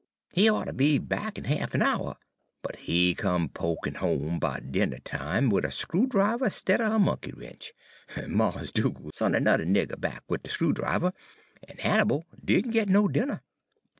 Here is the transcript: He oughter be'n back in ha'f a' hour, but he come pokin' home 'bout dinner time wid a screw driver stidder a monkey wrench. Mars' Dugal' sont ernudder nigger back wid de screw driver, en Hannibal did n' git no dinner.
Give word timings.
He 0.33 0.49
oughter 0.49 0.73
be'n 0.73 1.05
back 1.05 1.37
in 1.37 1.43
ha'f 1.43 1.75
a' 1.75 1.83
hour, 1.83 2.15
but 2.63 2.75
he 2.77 3.13
come 3.13 3.49
pokin' 3.49 3.93
home 3.93 4.39
'bout 4.39 4.71
dinner 4.71 4.97
time 4.97 5.51
wid 5.51 5.63
a 5.63 5.69
screw 5.69 6.07
driver 6.07 6.49
stidder 6.49 6.85
a 6.95 6.97
monkey 6.97 7.31
wrench. 7.37 7.71
Mars' 8.27 8.71
Dugal' 8.71 9.11
sont 9.13 9.35
ernudder 9.35 9.63
nigger 9.67 10.01
back 10.01 10.23
wid 10.27 10.41
de 10.41 10.49
screw 10.49 10.73
driver, 10.73 11.13
en 11.69 11.77
Hannibal 11.77 12.25
did 12.43 12.65
n' 12.65 12.71
git 12.71 12.89
no 12.89 13.07
dinner. 13.07 13.43